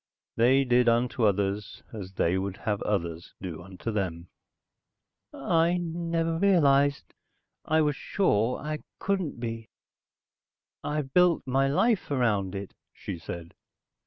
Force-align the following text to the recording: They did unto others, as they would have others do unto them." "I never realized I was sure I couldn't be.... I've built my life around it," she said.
They 0.35 0.63
did 0.63 0.89
unto 0.89 1.25
others, 1.27 1.83
as 1.93 2.13
they 2.13 2.35
would 2.35 2.57
have 2.57 2.81
others 2.81 3.35
do 3.39 3.61
unto 3.61 3.91
them." 3.91 4.29
"I 5.31 5.77
never 5.77 6.39
realized 6.39 7.13
I 7.65 7.81
was 7.81 7.95
sure 7.95 8.57
I 8.57 8.79
couldn't 8.97 9.39
be.... 9.39 9.69
I've 10.83 11.13
built 11.13 11.43
my 11.45 11.67
life 11.67 12.09
around 12.09 12.55
it," 12.55 12.73
she 12.95 13.19
said. 13.19 13.53